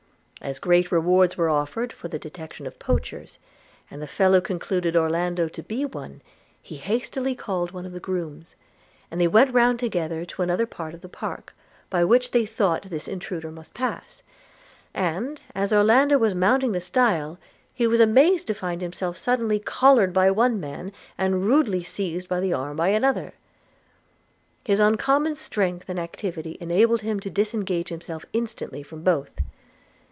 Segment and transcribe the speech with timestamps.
[0.43, 3.37] As great rewards were offered for the detection of poachers,
[3.91, 6.23] and the fellow concluded Orlando to be one,
[6.63, 8.55] he hastily called one of the grooms;
[9.11, 11.53] and they went round together to another part of the park,
[11.91, 14.23] by which they thought this intruder must pass;
[14.95, 17.37] and, as Orlando was mounting the stile,
[17.71, 22.39] he was amazed to find himself suddenly collared by one man, and rudely seized by
[22.39, 23.33] the arm by another.
[24.65, 29.29] His uncommon strength and activity enabled him to disengage himself instantly from both.